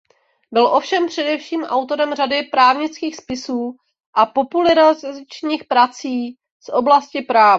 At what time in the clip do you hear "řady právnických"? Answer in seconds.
2.15-3.15